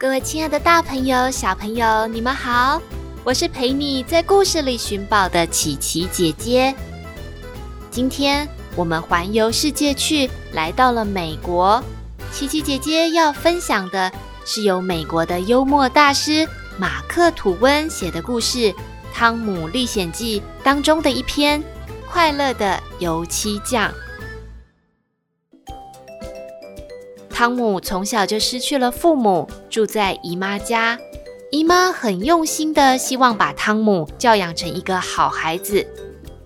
[0.00, 2.80] 各位亲爱的大朋友、小朋友，你们好！
[3.22, 6.74] 我是陪你在故事里寻宝的琪琪姐姐。
[7.90, 11.84] 今天我们环游世界去，来到了美国。
[12.32, 14.10] 琪琪姐姐要分享的
[14.46, 18.58] 是由美国的幽默大师马克·吐温写的故事
[19.12, 21.60] 《汤姆历险记》当中的一篇
[22.10, 23.90] 《快乐的油漆匠》。
[27.40, 30.98] 汤姆从小就失去了父母，住在姨妈家。
[31.50, 35.86] 姨妈很用心的希望把汤姆教养成一个好孩子，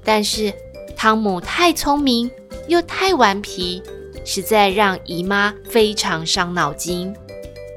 [0.05, 0.55] 但是
[0.97, 2.31] 汤姆太聪明
[2.69, 3.83] 又太顽皮，
[4.25, 7.13] 实在让姨妈非常伤脑筋。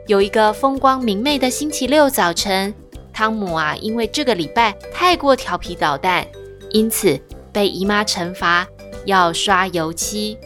[0.06, 2.72] 有一个风光明媚的星期六早晨，
[3.12, 6.24] 汤姆啊，因为这个礼拜太过调皮捣蛋，
[6.70, 7.20] 因此
[7.52, 8.68] 被姨妈惩罚
[9.06, 10.38] 要刷油漆。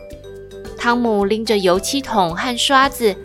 [0.82, 3.16] 汤姆拎着油漆桶和刷子，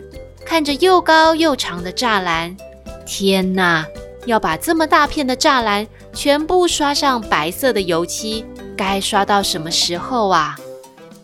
[0.45, 2.55] 看着又高又长的栅栏。
[3.03, 3.83] 天哪！
[4.27, 8.45] 要把这么大片的栅栏全部刷上白色的油漆，
[8.77, 10.55] 该刷到什么时候啊？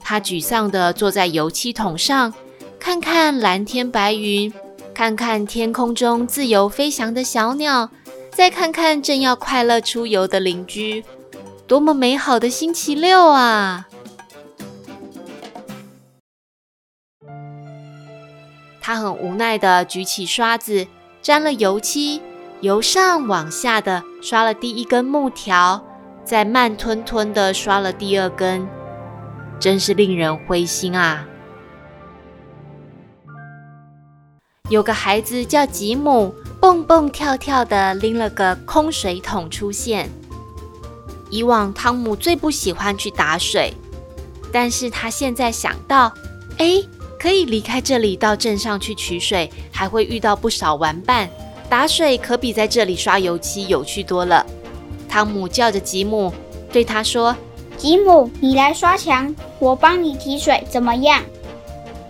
[0.01, 2.33] 他沮丧地坐在油漆桶上，
[2.79, 4.51] 看看蓝天白云，
[4.91, 7.91] 看看天空中自由飞翔的小鸟，
[8.31, 11.05] 再看看正要快乐出游的邻居，
[11.67, 13.87] 多么美好的星期六啊！
[18.85, 20.85] 他很无奈地举起刷子，
[21.21, 22.21] 沾了油漆，
[22.59, 25.81] 由上往下的刷了第一根木条，
[26.25, 28.67] 再慢吞吞地刷了第二根，
[29.57, 31.25] 真是令人灰心啊！
[34.67, 40.09] 有个孩子叫吉姆，蹦蹦跳跳地拎了个空水桶出现。
[41.29, 43.73] 以往汤姆最不喜欢去打水，
[44.51, 46.13] 但是他现在想到，
[46.57, 46.83] 哎。
[47.23, 51.29] 可以离开这里到镇上去取水，还会遇到不少玩伴。
[51.69, 54.45] 打水可比在这里刷油漆有趣多了。
[55.07, 56.33] 汤姆叫着吉姆，
[56.69, 57.33] 对他说
[57.79, 61.23] ：“吉姆，你来刷墙，我帮你提水，怎么样？”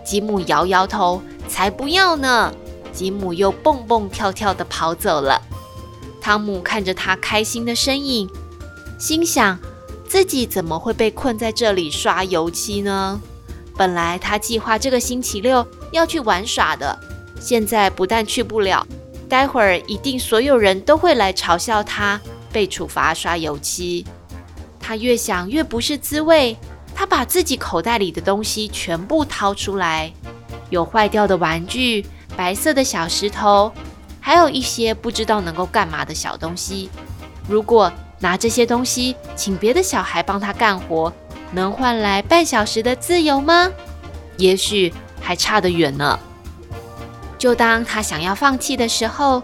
[0.04, 2.52] 吉姆摇摇头：“才不要呢！”
[2.92, 5.40] 吉姆又蹦蹦跳跳地跑走了。
[6.20, 8.28] 汤姆看着他开心的身影，
[8.98, 9.60] 心想：
[10.08, 13.22] 自己怎么会被困在这里刷油漆呢？
[13.76, 16.98] 本来他计划这个星期六要去玩耍的，
[17.40, 18.86] 现在不但去不了，
[19.28, 22.20] 待会儿一定所有人都会来嘲笑他
[22.52, 24.06] 被处罚刷油漆。
[24.80, 26.56] 他越想越不是滋味，
[26.94, 30.12] 他把自己口袋里的东西全部掏出来，
[30.70, 32.06] 有坏掉的玩具、
[32.36, 33.72] 白色的小石头，
[34.20, 36.90] 还有一些不知道能够干嘛的小东西。
[37.50, 41.12] 如果拿这些东西请别的小孩帮他干活，
[41.54, 43.72] 能换来半小时的自由吗？
[44.38, 44.92] 也许
[45.22, 46.20] 还差得远呢。
[47.38, 49.44] 就当他想要放弃的时候，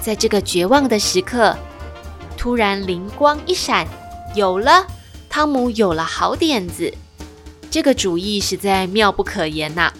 [0.00, 1.56] 在这个绝望的时刻，
[2.36, 3.86] 突然灵光一闪，
[4.34, 4.86] 有了！
[5.28, 6.92] 汤姆有了好点子，
[7.70, 9.92] 这个主意实在妙不可言呐。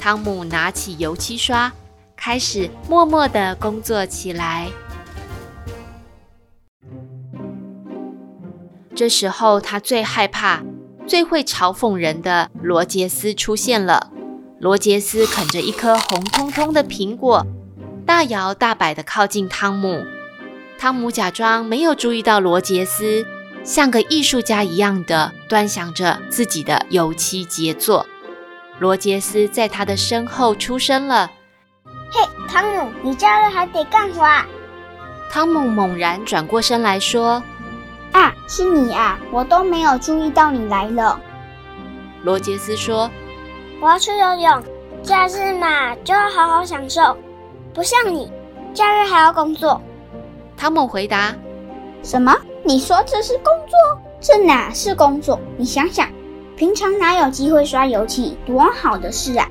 [0.00, 1.70] 汤姆拿起油漆刷，
[2.16, 4.68] 开始默默的工作起来。
[8.96, 10.62] 这时候他最害怕。
[11.10, 14.12] 最会嘲讽人的罗杰斯出现了。
[14.60, 17.44] 罗杰斯啃着一颗红彤彤的苹果，
[18.06, 20.04] 大摇大摆地靠近汤姆。
[20.78, 23.26] 汤姆假装没有注意到罗杰斯，
[23.64, 28.06] 像个艺术家一样的端详着自己的油漆杰作。
[28.78, 31.28] 罗杰斯在他的身后出声了
[32.12, 34.46] ：“嘿，汤姆，你假日还得干活啊？”
[35.28, 37.42] 汤姆猛然转过身来说。
[38.12, 39.18] 啊，是你啊！
[39.30, 41.20] 我都没有注意到你来了。
[42.22, 43.10] 罗杰斯说
[43.80, 44.62] ：“我要去游泳，
[45.02, 47.16] 假日嘛就要好好享受，
[47.72, 48.30] 不像你，
[48.74, 49.80] 假日还要工作。”
[50.56, 51.34] 汤姆回答
[52.02, 52.36] ：“什么？
[52.64, 54.00] 你说这是工作？
[54.20, 55.40] 这哪是工作？
[55.56, 56.08] 你想想，
[56.56, 58.36] 平常哪有机会刷油漆？
[58.44, 59.48] 多好的事啊！”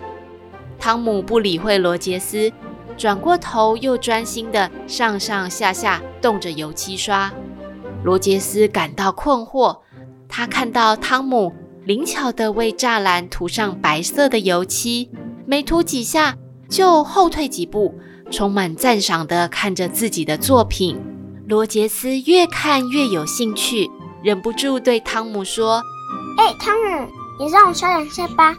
[0.78, 2.52] 汤姆不理会罗杰斯，
[2.96, 7.32] 转过头又专心的上上下下动着油漆刷。
[8.04, 9.80] 罗杰斯感到困惑，
[10.28, 11.54] 他看到汤姆
[11.86, 15.10] 灵巧地为栅栏涂上白色的油漆，
[15.46, 16.36] 没涂几下
[16.70, 17.94] 就后退几步，
[18.32, 21.00] 充满赞赏地看着自己的作品。
[21.48, 23.90] 罗杰斯越看越有兴趣，
[24.24, 25.82] 忍不住对汤姆说
[26.38, 27.08] ：“哎，汤姆，
[27.40, 28.56] 你让我刷两下吧。”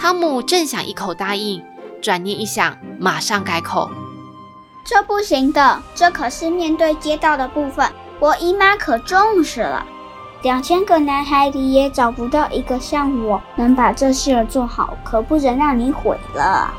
[0.00, 1.62] 汤姆正想一口答应，
[2.02, 3.90] 转念一想，马上改口
[4.84, 9.84] ：“这不行的，这可是面对街道的部分，我姨妈可重视了。”
[10.42, 16.72] 两千个男孩里也找不到一个像我能把这事儿做好，可不能让你毁了。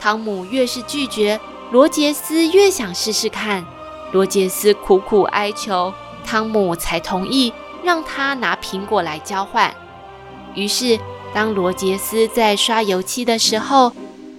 [0.00, 1.38] 汤姆越是拒绝，
[1.70, 3.64] 罗杰斯越想试试看。
[4.12, 5.92] 罗杰斯苦苦哀求，
[6.24, 7.52] 汤姆才同意
[7.84, 9.72] 让他拿苹果来交换。
[10.54, 10.98] 于是，
[11.32, 13.92] 当罗杰斯在刷油漆的时候，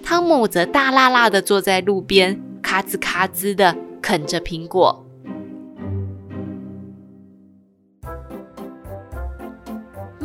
[0.03, 5.05] 汤姆则大剌剌地坐在路边，咔吱咔吱地啃着苹果。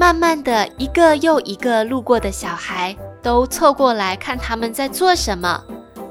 [0.06, 5.60] 慢慢的，一个又一个路过的小孩都凑过来看他们在做什么。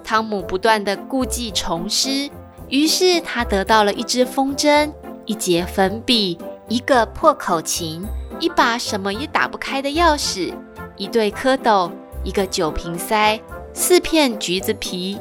[0.03, 2.29] 汤姆不断的故技重施，
[2.67, 4.91] 于是他得到了一支风筝、
[5.23, 6.37] 一节粉笔、
[6.67, 8.05] 一个破口琴、
[8.41, 10.53] 一把什么也打不开的钥匙、
[10.97, 11.89] 一对蝌蚪、
[12.21, 13.39] 一个酒瓶塞、
[13.73, 15.17] 四片橘子皮。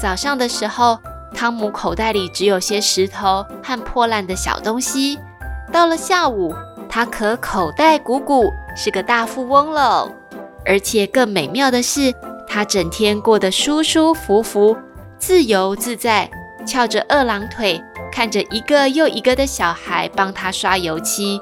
[0.00, 0.98] 早上的时候，
[1.34, 5.18] 汤姆口袋里只有些石头和破烂的小东西。
[5.72, 6.54] 到了下午，
[6.88, 10.10] 他可口袋鼓鼓，是个大富翁喽。
[10.64, 12.14] 而且更美妙的是，
[12.48, 14.76] 他整天过得舒舒服服、
[15.18, 16.30] 自由自在，
[16.66, 17.80] 翘着二郎腿，
[18.10, 21.40] 看着一个又一个的小孩帮他刷油漆。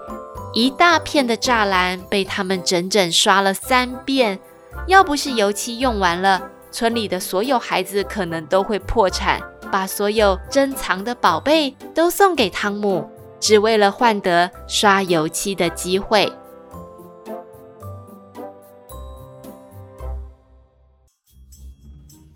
[0.53, 4.39] 一大片的栅栏被他们整整刷了三遍。
[4.87, 9.41] 要不是油漆用完了，村里的所有孩子可能都会破产。
[9.75, 13.11] 把所有珍藏的宝贝都送给汤姆，
[13.41, 16.33] 只为了换得刷油漆的机会。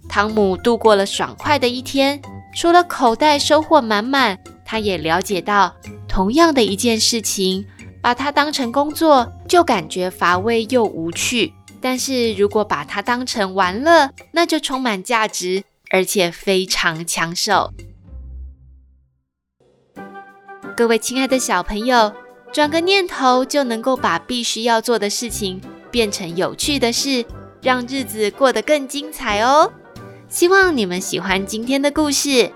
[0.09, 2.21] 汤姆度过了爽快的一天，
[2.57, 5.77] 除了口袋收获满满，他也了解到，
[6.09, 7.65] 同样的一件事情，
[8.03, 15.63] 把它当成工作，就感觉乏味又无趣；但是如果把它当成玩乐，那就充满价值。
[15.91, 17.73] 而且非常抢手。
[20.77, 22.13] 各位亲爱的小朋友，
[22.53, 27.25] 转个念头就能够把必须要做的事情变成有趣的事，
[27.61, 29.73] 让日子过得更精彩哦。
[30.29, 32.53] 希望你们喜欢今天的故事，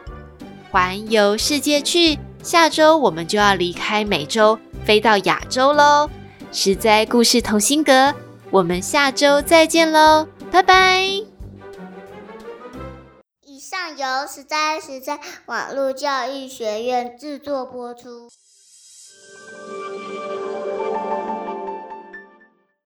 [0.70, 2.19] 环游世界去。
[2.43, 6.11] 下周我们就要离开美洲，飞到亚洲喽。
[6.50, 8.14] 实在故事同心阁，
[8.50, 11.31] 我们下周再见喽，拜拜。
[13.96, 18.30] 上游实在实在网络教育学院制作播出。